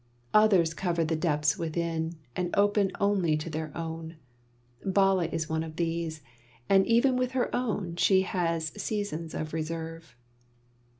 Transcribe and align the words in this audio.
Others 0.33 0.73
cover 0.73 1.05
the 1.05 1.15
depths 1.15 1.59
within, 1.59 2.15
and 2.35 2.49
open 2.57 2.91
only 2.99 3.37
to 3.37 3.51
their 3.51 3.71
own. 3.77 4.15
Bala 4.83 5.25
is 5.25 5.47
one 5.47 5.61
of 5.61 5.75
these; 5.75 6.23
and 6.67 6.87
even 6.87 7.17
with 7.17 7.33
her 7.33 7.55
own 7.55 7.95
she 7.97 8.23
has 8.23 8.69
seasons 8.81 9.35
of 9.35 9.53
reserve. 9.53 10.15